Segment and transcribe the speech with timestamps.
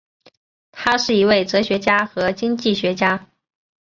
[0.71, 3.27] 他是一位哲学家和经济学家。